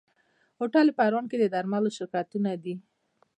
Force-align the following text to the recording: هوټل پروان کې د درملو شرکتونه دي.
هوټل 0.59 0.87
پروان 0.97 1.25
کې 1.29 1.37
د 1.39 1.45
درملو 1.53 1.89
شرکتونه 1.97 2.49
دي. 2.63 2.75